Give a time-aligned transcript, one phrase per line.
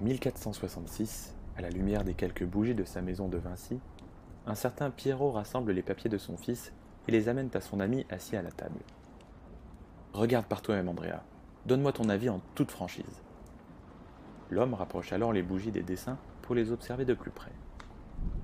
[0.00, 3.80] 1466, à la lumière des quelques bougies de sa maison de Vinci,
[4.46, 6.72] un certain Pierrot rassemble les papiers de son fils
[7.06, 8.80] et les amène à son ami assis à la table.
[10.14, 11.22] Regarde par toi-même, Andrea.
[11.66, 13.22] Donne-moi ton avis en toute franchise.
[14.48, 17.52] L'homme rapproche alors les bougies des dessins pour les observer de plus près.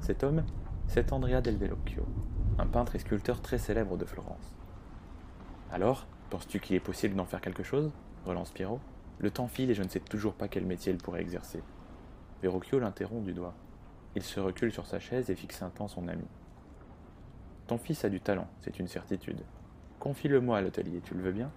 [0.00, 0.44] Cet homme,
[0.86, 2.04] c'est Andrea del Velocchio,
[2.58, 4.54] un peintre et sculpteur très célèbre de Florence.
[5.72, 7.90] Alors, penses-tu qu'il est possible d'en faire quelque chose?
[8.26, 8.80] relance Pierrot.
[9.18, 11.62] Le temps file et je ne sais toujours pas quel métier il pourrait exercer.
[12.42, 13.54] Verrocchio l'interrompt du doigt.
[14.14, 16.26] Il se recule sur sa chaise et fixe un temps son ami.
[17.66, 19.40] Ton fils a du talent, c'est une certitude.
[19.98, 21.50] Confie-le-moi à l'atelier, tu le veux bien?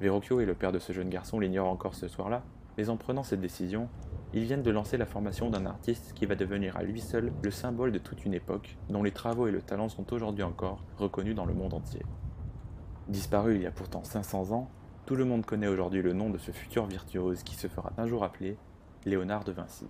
[0.00, 2.42] Verrocchio et le père de ce jeune garçon l'ignorent encore ce soir-là,
[2.78, 3.88] mais en prenant cette décision,
[4.32, 7.50] ils viennent de lancer la formation d'un artiste qui va devenir à lui seul le
[7.50, 11.34] symbole de toute une époque, dont les travaux et le talent sont aujourd'hui encore reconnus
[11.34, 12.02] dans le monde entier.
[13.08, 14.70] Disparu il y a pourtant 500 ans,
[15.06, 18.08] tout le monde connaît aujourd'hui le nom de ce futur virtuose qui se fera un
[18.08, 18.56] jour appeler
[19.04, 19.86] Léonard de Vinci.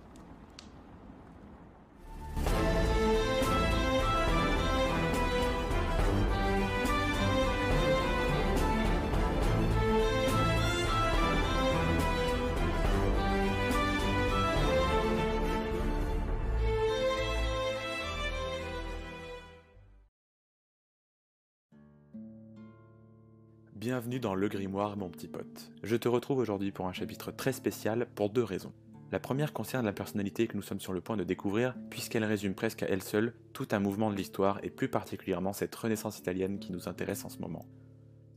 [23.79, 25.71] Bienvenue dans Le Grimoire, mon petit pote.
[25.83, 28.73] Je te retrouve aujourd'hui pour un chapitre très spécial pour deux raisons.
[29.11, 32.55] La première concerne la personnalité que nous sommes sur le point de découvrir, puisqu'elle résume
[32.55, 36.57] presque à elle seule tout un mouvement de l'histoire et plus particulièrement cette renaissance italienne
[36.57, 37.67] qui nous intéresse en ce moment.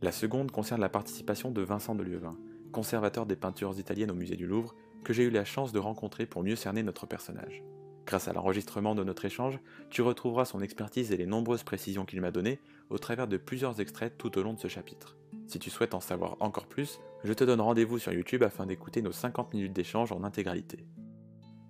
[0.02, 2.36] La seconde concerne la participation de Vincent de Lieuvin,
[2.70, 6.26] conservateur des peintures italiennes au musée du Louvre, que j'ai eu la chance de rencontrer
[6.26, 7.62] pour mieux cerner notre personnage.
[8.04, 12.20] Grâce à l'enregistrement de notre échange, tu retrouveras son expertise et les nombreuses précisions qu'il
[12.20, 12.60] m'a données
[12.90, 15.16] au travers de plusieurs extraits tout au long de ce chapitre.
[15.50, 19.02] Si tu souhaites en savoir encore plus, je te donne rendez-vous sur YouTube afin d'écouter
[19.02, 20.86] nos 50 minutes d'échange en intégralité.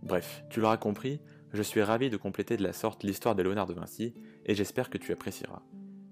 [0.03, 1.19] Bref, tu l'auras compris,
[1.55, 4.13] je suis ravi de compléter de la sorte l'histoire de Léonard de Vinci
[4.45, 5.63] et j'espère que tu apprécieras.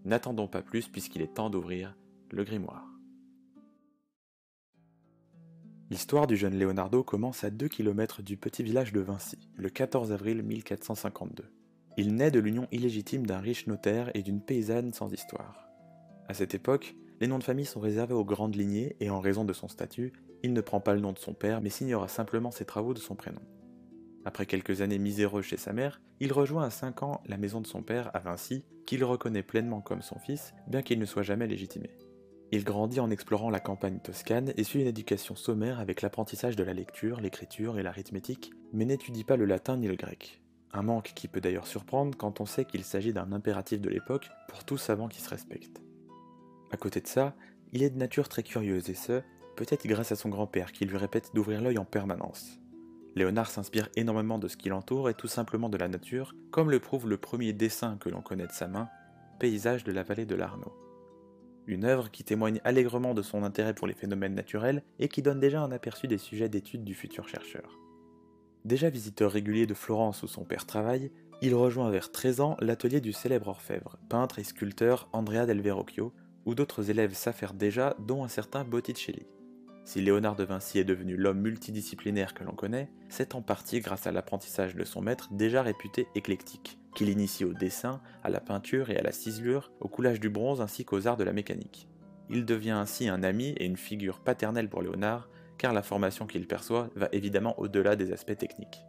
[0.07, 1.95] N'attendons pas plus puisqu'il est temps d'ouvrir
[2.31, 2.87] le grimoire.
[5.91, 10.11] L'histoire du jeune Leonardo commence à 2 km du petit village de Vinci, le 14
[10.11, 11.45] avril 1452.
[11.99, 15.69] Il naît de l'union illégitime d'un riche notaire et d'une paysanne sans histoire.
[16.29, 19.45] À cette époque, les noms de famille sont réservés aux grandes lignées et en raison
[19.45, 20.13] de son statut,
[20.43, 22.99] il ne prend pas le nom de son père mais signera simplement ses travaux de
[22.99, 23.43] son prénom.
[24.25, 27.67] Après quelques années miséreuses chez sa mère, il rejoint à 5 ans la maison de
[27.67, 31.47] son père à Vinci, qu'il reconnaît pleinement comme son fils, bien qu'il ne soit jamais
[31.47, 31.91] légitimé.
[32.51, 36.65] Il grandit en explorant la campagne toscane et suit une éducation sommaire avec l'apprentissage de
[36.65, 40.41] la lecture, l'écriture et l'arithmétique, mais n'étudie pas le latin ni le grec.
[40.73, 44.29] Un manque qui peut d'ailleurs surprendre quand on sait qu'il s'agit d'un impératif de l'époque
[44.49, 45.81] pour tout savant qui se respecte.
[46.71, 47.35] À côté de ça,
[47.73, 49.23] il est de nature très curieuse et ce,
[49.57, 52.59] peut-être grâce à son grand-père qui lui répète d'ouvrir l'œil en permanence.
[53.17, 56.79] Léonard s'inspire énormément de ce qui l'entoure et tout simplement de la nature, comme le
[56.79, 58.89] prouve le premier dessin que l'on connaît de sa main,
[59.39, 60.73] Paysage de la vallée de l'Arnaud.
[61.67, 65.39] Une œuvre qui témoigne allègrement de son intérêt pour les phénomènes naturels et qui donne
[65.39, 67.79] déjà un aperçu des sujets d'étude du futur chercheur.
[68.65, 73.01] Déjà visiteur régulier de Florence où son père travaille, il rejoint vers 13 ans l'atelier
[73.01, 76.13] du célèbre orfèvre, peintre et sculpteur Andrea del Verrocchio,
[76.49, 79.27] où d'autres élèves s'affairent déjà, dont un certain Botticelli.
[79.85, 84.07] Si Léonard de Vinci est devenu l'homme multidisciplinaire que l'on connaît, c'est en partie grâce
[84.07, 88.89] à l'apprentissage de son maître déjà réputé éclectique, qui l'initie au dessin, à la peinture
[88.89, 91.87] et à la ciselure, au coulage du bronze ainsi qu'aux arts de la mécanique.
[92.31, 96.47] Il devient ainsi un ami et une figure paternelle pour Léonard, car la formation qu'il
[96.47, 98.87] perçoit va évidemment au-delà des aspects techniques.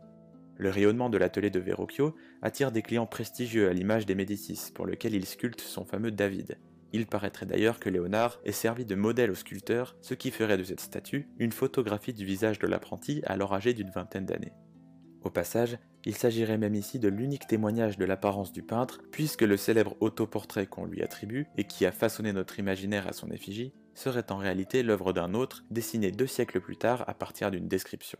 [0.56, 4.86] Le rayonnement de l'atelier de Verrocchio attire des clients prestigieux à l'image des Médicis, pour
[4.86, 6.58] lequel il sculpte son fameux David,
[6.94, 10.64] il paraîtrait d'ailleurs que Léonard ait servi de modèle au sculpteur, ce qui ferait de
[10.64, 14.54] cette statue une photographie du visage de l'apprenti alors âgé d'une vingtaine d'années.
[15.22, 19.58] Au passage, il s'agirait même ici de l'unique témoignage de l'apparence du peintre, puisque le
[19.58, 24.32] célèbre autoportrait qu'on lui attribue, et qui a façonné notre imaginaire à son effigie, serait
[24.32, 28.18] en réalité l'œuvre d'un autre, dessiné deux siècles plus tard à partir d'une description.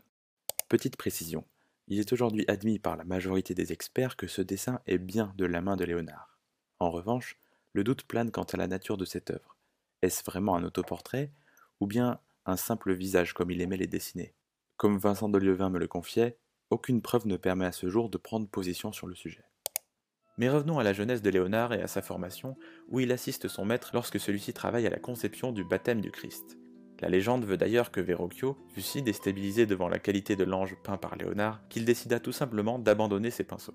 [0.68, 1.44] Petite précision,
[1.88, 5.46] il est aujourd'hui admis par la majorité des experts que ce dessin est bien de
[5.46, 6.38] la main de Léonard.
[6.78, 7.39] En revanche,
[7.72, 9.56] le doute plane quant à la nature de cette œuvre.
[10.02, 11.32] Est-ce vraiment un autoportrait
[11.80, 14.34] ou bien un simple visage comme il aimait les dessiner?
[14.76, 16.38] Comme Vincent de Lieuvin me le confiait,
[16.70, 19.44] aucune preuve ne permet à ce jour de prendre position sur le sujet.
[20.38, 22.56] Mais revenons à la jeunesse de Léonard et à sa formation,
[22.88, 26.56] où il assiste son maître lorsque celui-ci travaille à la conception du baptême du Christ.
[27.00, 30.96] La légende veut d'ailleurs que Verrocchio fut si déstabilisé devant la qualité de l'ange peint
[30.96, 33.74] par Léonard qu'il décida tout simplement d'abandonner ses pinceaux.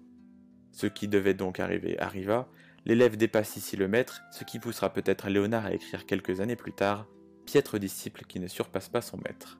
[0.71, 2.49] Ce qui devait donc arriver arriva,
[2.87, 6.73] L'élève dépasse ici le maître, ce qui poussera peut-être Léonard à écrire quelques années plus
[6.73, 7.07] tard
[7.45, 9.59] Piètre disciple qui ne surpasse pas son maître.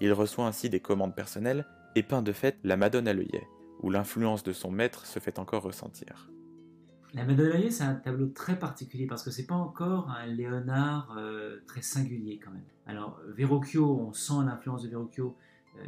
[0.00, 3.46] Il reçoit ainsi des commandes personnelles et peint de fait la Madone à l'œillet,
[3.80, 6.30] où l'influence de son maître se fait encore ressentir.
[7.12, 10.26] La Madone à l'œillet, c'est un tableau très particulier parce que c'est pas encore un
[10.26, 12.66] Léonard euh, très singulier quand même.
[12.86, 15.36] Alors Verrocchio, on sent l'influence de Verrocchio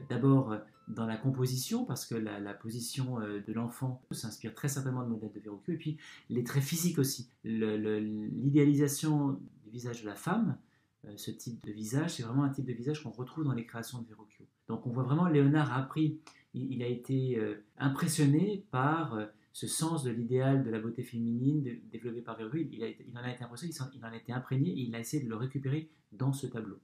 [0.09, 5.09] d'abord euh, dans la composition, parce que la, position de l'enfant s'inspire très certainement de
[5.09, 5.99] modèle de Verrocchio, et puis
[6.31, 7.29] les traits physiques aussi.
[7.43, 9.33] L'idéalisation
[9.65, 10.57] du visage de la femme,
[11.17, 14.01] ce type de visage, c'est vraiment un type de visage qu'on retrouve dans les créations
[14.01, 14.47] de Verrocchio.
[14.69, 16.21] Donc on voit vraiment Léonard a appris,
[16.55, 17.45] il, a été
[17.79, 19.19] impressionné par
[19.57, 22.85] ce sens de l'idéal de la beauté féminine développé par Verrocchio, il,
[23.19, 25.35] en a été impressionné, il, en a été imprégné et il a essayé de le
[25.35, 26.79] récupérer dans ce tableau.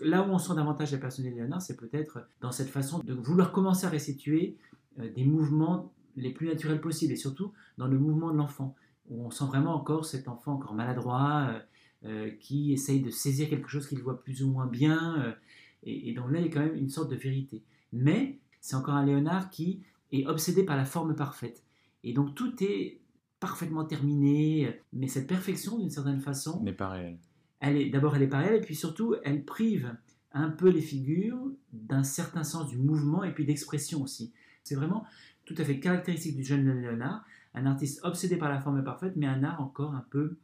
[0.00, 3.14] Là où on sent davantage la personnalité de Léonard, c'est peut-être dans cette façon de
[3.14, 4.56] vouloir commencer à restituer
[4.98, 8.74] euh, des mouvements les plus naturels possibles, et surtout dans le mouvement de l'enfant,
[9.08, 11.60] où on sent vraiment encore cet enfant encore maladroit, euh,
[12.04, 15.34] euh, qui essaye de saisir quelque chose qu'il voit plus ou moins bien,
[15.82, 17.62] et, et donc là il y a quand même une sorte de vérité.
[17.92, 19.82] Mais c'est encore un Léonard qui
[20.12, 21.62] est obsédé par la forme parfaite.
[22.04, 23.00] Et donc tout est
[23.40, 27.18] parfaitement terminé, mais cette perfection, d'une certaine façon, n'est pas réelle.
[27.66, 29.94] Elle est d'abord elle est pas réelle, et puis surtout elle prive
[30.32, 31.40] un peu les figures
[31.72, 34.32] d'un certain sens du mouvement et puis d'expression aussi.
[34.62, 35.04] C'est vraiment
[35.44, 37.24] tout à fait caractéristique du jeune Léonard,
[37.54, 40.36] un artiste obsédé par la forme parfaite, mais un art encore un peu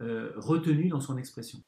[0.00, 1.58] euh, retenu dans son expression.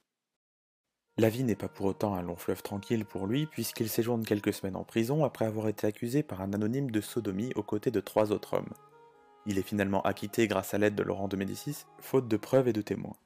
[1.19, 4.55] La vie n'est pas pour autant un long fleuve tranquille pour lui, puisqu'il séjourne quelques
[4.55, 8.01] semaines en prison après avoir été accusé par un anonyme de sodomie aux côtés de
[8.01, 8.73] trois autres hommes.
[9.45, 12.73] Il est finalement acquitté grâce à l'aide de Laurent de Médicis, faute de preuves et
[12.73, 13.17] de témoins.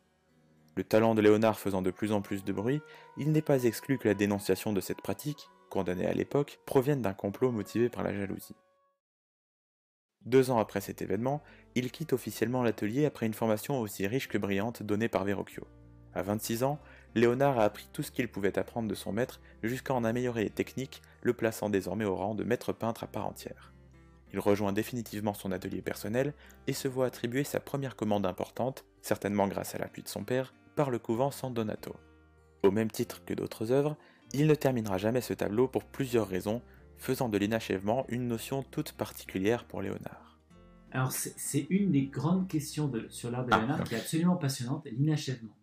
[0.77, 2.83] Le talent de Léonard faisant de plus en plus de bruit,
[3.17, 7.15] il n'est pas exclu que la dénonciation de cette pratique, condamnée à l'époque, provienne d'un
[7.15, 8.55] complot motivé par la jalousie.
[10.27, 11.43] Deux ans après cet événement,
[11.77, 15.67] il quitte officiellement l'atelier après une formation aussi riche que brillante donnée par Verrocchio.
[16.13, 16.79] À 26 ans,
[17.15, 20.51] Léonard a appris tout ce qu'il pouvait apprendre de son maître jusqu'à en améliorer les
[20.51, 23.73] techniques, le plaçant désormais au rang de maître peintre à part entière.
[24.35, 26.35] Il rejoint définitivement son atelier personnel
[26.67, 30.53] et se voit attribuer sa première commande importante, certainement grâce à l'appui de son père,
[30.77, 31.97] par le couvent San Donato.
[32.63, 33.97] Au même titre que d'autres œuvres,
[34.33, 36.63] il ne terminera jamais ce tableau pour plusieurs raisons,
[36.99, 40.39] faisant de l'inachèvement une notion toute particulière pour Léonard.
[40.93, 44.37] Alors c'est une des grandes questions de, sur l'art de ah, Léonard qui est absolument
[44.37, 45.57] passionnante, l'inachèvement.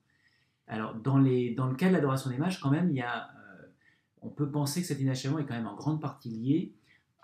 [0.68, 3.30] Alors dans, les, dans le cas de l'adoration des mages, quand même, il y a,
[3.30, 3.68] euh,
[4.22, 6.74] on peut penser que cet inachèvement est quand même en grande partie lié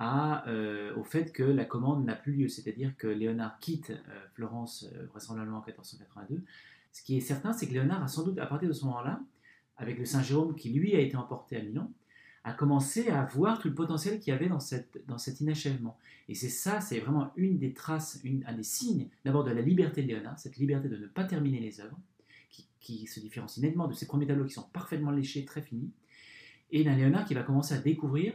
[0.02, 4.88] euh, au fait que la commande n'a plus lieu, c'est-à-dire que Léonard quitte euh, Florence
[5.10, 6.44] vraisemblablement en 1482.
[6.92, 9.22] Ce qui est certain, c'est que Léonard a sans doute, à partir de ce moment-là,
[9.78, 11.92] avec le Saint Jérôme qui lui a été emporté à Milan,
[12.44, 15.98] a commencé à voir tout le potentiel qu'il y avait dans, cette, dans cet inachèvement.
[16.28, 20.02] Et c'est ça, c'est vraiment une des traces, un des signes d'abord de la liberté
[20.04, 22.00] de Léonard, cette liberté de ne pas terminer les œuvres,
[22.50, 25.92] qui, qui se différencie nettement de ses premiers tableaux qui sont parfaitement léchés, très finis,
[26.72, 28.34] et d'un Léonard qui va commencer à découvrir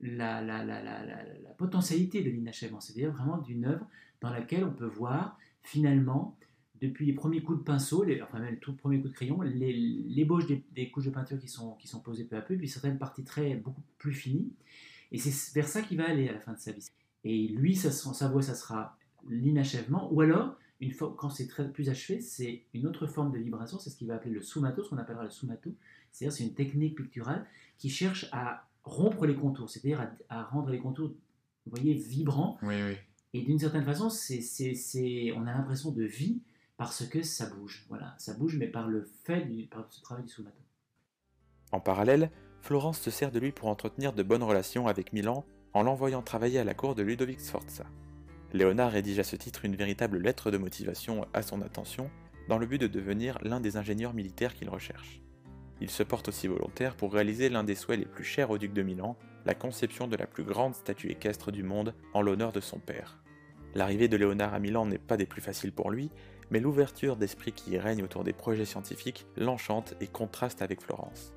[0.00, 3.86] la, la, la, la potentialité de l'inachèvement, c'est-à-dire vraiment d'une œuvre
[4.20, 6.36] dans laquelle on peut voir finalement,
[6.80, 9.40] depuis les premiers coups de pinceau, les, enfin même les tout premiers coups de crayon,
[9.42, 12.68] l'ébauche des, des, couches de peinture qui sont, qui sont posées peu à peu, puis
[12.68, 14.52] certaines parties très beaucoup plus finies.
[15.12, 16.88] Et c'est vers ça qu'il va aller à la fin de sa vie.
[17.24, 18.96] Et lui, ça, sa voix, ça sera
[19.28, 23.38] l'inachèvement, ou alors, une fois, quand c'est très plus achevé, c'est une autre forme de
[23.38, 25.74] vibration, c'est ce qu'il va appeler le sumato, ce qu'on appellera le sumato,
[26.12, 27.44] c'est-à-dire c'est une technique picturale
[27.78, 32.58] qui cherche à rompre les contours, c'est-à-dire à, rendre les contours, vous voyez, vibrants.
[32.62, 32.94] Oui, oui.
[33.34, 36.40] Et d'une certaine façon, c'est, on a l'impression de vie
[36.78, 37.84] parce que ça bouge.
[37.90, 40.62] Voilà, ça bouge, mais par le fait du, ce travail du sous-matin.
[41.72, 42.30] En parallèle,
[42.62, 45.44] Florence se sert de lui pour entretenir de bonnes relations avec Milan
[45.74, 47.84] en l'envoyant travailler à la cour de Ludovic Sforza.
[48.54, 52.10] Léonard rédige à ce titre une véritable lettre de motivation à son attention
[52.48, 55.20] dans le but de devenir l'un des ingénieurs militaires qu'il recherche.
[55.80, 58.72] Il se porte aussi volontaire pour réaliser l'un des souhaits les plus chers au duc
[58.72, 62.60] de Milan, la conception de la plus grande statue équestre du monde en l'honneur de
[62.60, 63.18] son père.
[63.74, 66.10] L'arrivée de Léonard à Milan n'est pas des plus faciles pour lui,
[66.50, 71.32] mais l'ouverture d'esprit qui règne autour des projets scientifiques l'enchante et contraste avec Florence.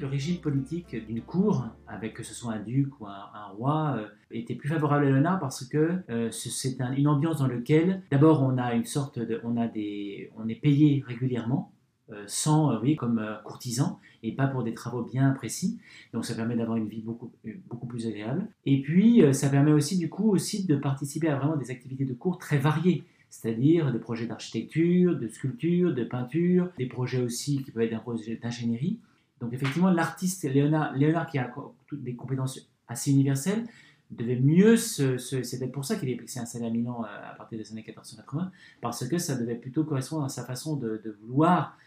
[0.00, 4.06] Le régime politique d'une cour, avec que ce soit un duc ou un, roi, euh,
[4.30, 8.56] était plus favorable à Léonard parce que euh, c'est une ambiance dans laquelle, d'abord, on
[8.56, 11.74] a une sorte de, on a des, on est payé régulièrement,
[12.12, 15.78] euh, sans, oui, comme courtisan et pas pour des travaux bien précis.
[16.14, 17.30] Donc ça permet d'avoir une vie beaucoup,
[17.68, 18.48] beaucoup plus agréable.
[18.64, 22.14] Et puis ça permet aussi du coup aussi de participer à vraiment des activités de
[22.14, 27.70] cours très variées c'est-à-dire des projets d'architecture, de sculpture, de peinture, des projets aussi qui
[27.70, 28.98] peuvent être des projets d'ingénierie.
[29.40, 31.50] Donc effectivement, l'artiste Léonard, Léonard qui a
[31.92, 33.64] des compétences assez universelles,
[34.10, 35.16] devait mieux se...
[35.18, 39.18] c'est pour ça qu'il est installé à Milan à partir des années 1480, parce que
[39.18, 41.78] ça devait plutôt correspondre à sa façon de vouloir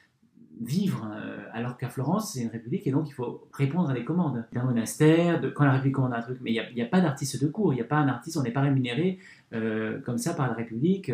[0.62, 1.08] vivre,
[1.52, 4.64] alors qu'à Florence, c'est une république et donc il faut répondre à des commandes d'un
[4.64, 6.38] monastère, quand la république commande un truc.
[6.42, 8.44] Mais il n'y a, pas d'artiste de cours, il n'y a pas un artiste, on
[8.44, 9.20] n'est pas rémunéré
[9.52, 11.12] comme ça par la république.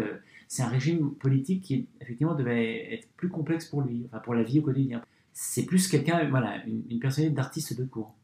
[0.47, 4.43] c'est un régime politique qui, effectivement, devait être plus complexe pour lui, enfin pour la
[4.43, 5.01] vie au quotidien.
[5.33, 8.15] C'est plus quelqu'un, voilà, une, une personnalité d'artiste de cours.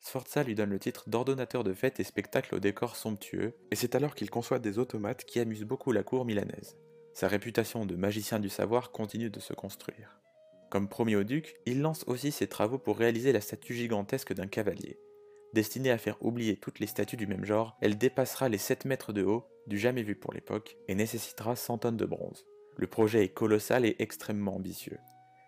[0.00, 3.94] Sforza lui donne le titre d'ordonnateur de fêtes et spectacles au décor somptueux, et c'est
[3.94, 6.76] alors qu'il conçoit des automates qui amusent beaucoup la cour milanaise.
[7.12, 10.19] Sa réputation de magicien du savoir continue de se construire.
[10.70, 14.46] Comme promis au duc, il lance aussi ses travaux pour réaliser la statue gigantesque d'un
[14.46, 14.98] cavalier.
[15.52, 19.12] Destinée à faire oublier toutes les statues du même genre, elle dépassera les 7 mètres
[19.12, 22.46] de haut, du jamais vu pour l'époque, et nécessitera 100 tonnes de bronze.
[22.76, 24.98] Le projet est colossal et extrêmement ambitieux.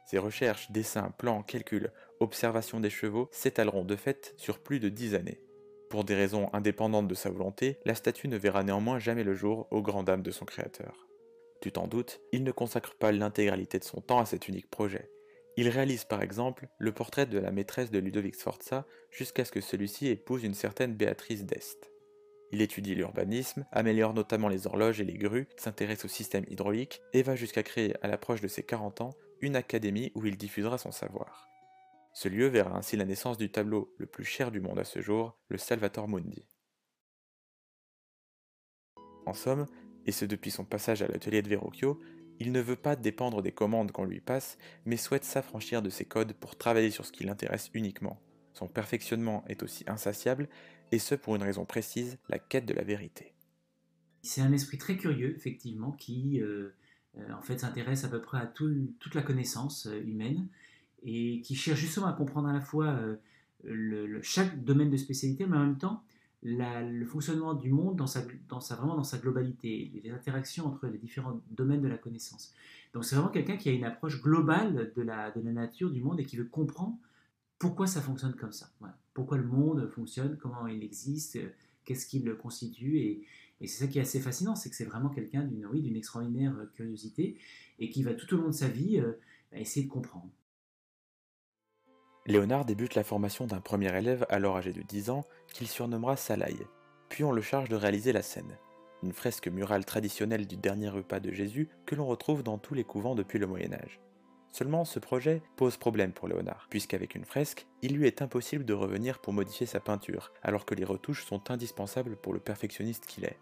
[0.06, 5.14] Ses recherches, dessins, plans, calculs, observations des chevaux s'étaleront de fait sur plus de dix
[5.14, 5.40] années.
[5.88, 9.68] Pour des raisons indépendantes de sa volonté, la statue ne verra néanmoins jamais le jour
[9.70, 11.06] aux grandes dames de son créateur.
[11.62, 15.08] Tu t'en doutes, il ne consacre pas l'intégralité de son temps à cet unique projet.
[15.56, 19.60] Il réalise par exemple le portrait de la maîtresse de Ludovic Sforza jusqu'à ce que
[19.60, 21.92] celui-ci épouse une certaine Béatrice d'Est.
[22.50, 27.22] Il étudie l'urbanisme, améliore notamment les horloges et les grues, s'intéresse au système hydraulique et
[27.22, 30.90] va jusqu'à créer à l'approche de ses 40 ans une académie où il diffusera son
[30.90, 31.48] savoir.
[32.12, 35.00] Ce lieu verra ainsi la naissance du tableau le plus cher du monde à ce
[35.00, 36.44] jour, le Salvator Mundi.
[39.26, 39.66] En somme,
[40.06, 42.00] et ce depuis son passage à l'atelier de Verrocchio,
[42.38, 46.04] il ne veut pas dépendre des commandes qu'on lui passe, mais souhaite s'affranchir de ses
[46.04, 48.20] codes pour travailler sur ce qui l'intéresse uniquement.
[48.52, 50.48] Son perfectionnement est aussi insatiable,
[50.90, 53.32] et ce pour une raison précise, la quête de la vérité.
[54.22, 56.74] C'est un esprit très curieux, effectivement, qui euh,
[57.18, 60.48] euh, en fait, s'intéresse à peu près à toute la connaissance euh, humaine
[61.04, 62.96] et qui cherche justement à comprendre à la fois
[64.22, 66.04] chaque domaine de spécialité, mais en même temps
[66.42, 68.22] le fonctionnement du monde dans sa,
[68.76, 72.52] vraiment dans sa globalité, les interactions entre les différents domaines de la connaissance.
[72.92, 76.02] Donc c'est vraiment quelqu'un qui a une approche globale de la, de la nature, du
[76.02, 76.96] monde, et qui veut comprendre
[77.58, 78.70] pourquoi ça fonctionne comme ça.
[79.14, 81.38] Pourquoi le monde fonctionne, comment il existe,
[81.84, 83.24] qu'est-ce qui le constitue, et,
[83.60, 86.66] et c'est ça qui est assez fascinant, c'est que c'est vraiment quelqu'un d'une extraordinaire euh,
[86.74, 87.38] curiosité
[87.78, 89.12] et qui va tout au long de sa vie euh,
[89.52, 90.28] essayer de comprendre.
[92.24, 96.56] Léonard débute la formation d'un premier élève alors âgé de 10 ans qu'il surnommera Salaï.
[97.08, 98.56] Puis on le charge de réaliser la scène,
[99.02, 102.84] une fresque murale traditionnelle du dernier repas de Jésus que l'on retrouve dans tous les
[102.84, 104.00] couvents depuis le Moyen Âge.
[104.52, 108.74] Seulement, ce projet pose problème pour Léonard, puisqu'avec une fresque, il lui est impossible de
[108.74, 113.24] revenir pour modifier sa peinture, alors que les retouches sont indispensables pour le perfectionniste qu'il
[113.24, 113.38] est.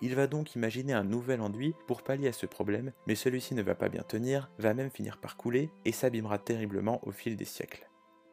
[0.00, 3.62] Il va donc imaginer un nouvel enduit pour pallier à ce problème, mais celui-ci ne
[3.62, 7.44] va pas bien tenir, va même finir par couler et s'abîmera terriblement au fil des
[7.44, 7.88] siècles.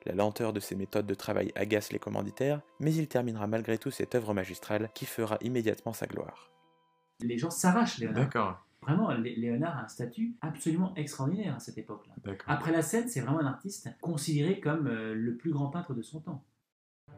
[0.05, 3.91] La lenteur de ses méthodes de travail agace les commanditaires, mais il terminera malgré tout
[3.91, 6.51] cette œuvre magistrale qui fera immédiatement sa gloire.
[7.21, 8.23] Les gens s'arrachent Léonard.
[8.25, 8.65] D'accord.
[8.81, 12.35] Vraiment, Léonard a un statut absolument extraordinaire à cette époque-là.
[12.45, 16.03] Après la scène, c'est vraiment un artiste considéré comme euh, le plus grand peintre de
[16.03, 16.43] son temps.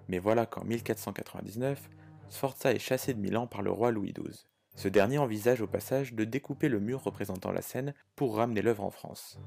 [0.07, 1.89] Mais voilà qu'en 1499,
[2.29, 4.45] Sforza est chassé de Milan par le roi Louis XII.
[4.75, 8.83] Ce dernier envisage au passage de découper le mur représentant la scène pour ramener l'œuvre
[8.83, 9.39] en France.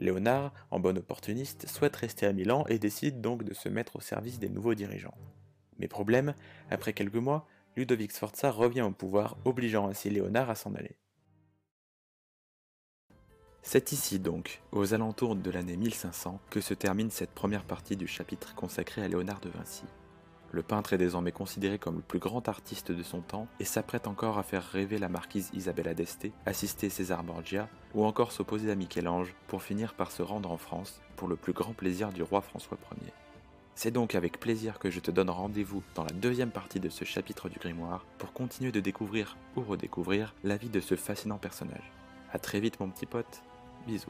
[0.00, 4.00] Léonard, en bon opportuniste, souhaite rester à Milan et décide donc de se mettre au
[4.00, 5.14] service des nouveaux dirigeants.
[5.78, 6.34] Mais problème,
[6.70, 7.46] après quelques mois,
[7.76, 10.96] Ludovic Sforza revient au pouvoir, obligeant ainsi Léonard à s'en aller.
[13.62, 18.06] C'est ici donc, aux alentours de l'année 1500, que se termine cette première partie du
[18.06, 19.84] chapitre consacré à Léonard de Vinci.
[20.54, 24.06] Le peintre est désormais considéré comme le plus grand artiste de son temps et s'apprête
[24.06, 28.76] encore à faire rêver la marquise Isabella d'Este, assister César Borgia ou encore s'opposer à
[28.76, 32.40] Michel-Ange pour finir par se rendre en France pour le plus grand plaisir du roi
[32.40, 33.12] François Ier.
[33.74, 37.04] C'est donc avec plaisir que je te donne rendez-vous dans la deuxième partie de ce
[37.04, 41.90] chapitre du grimoire pour continuer de découvrir ou redécouvrir la vie de ce fascinant personnage.
[42.32, 43.42] A très vite mon petit pote,
[43.88, 44.06] bisous.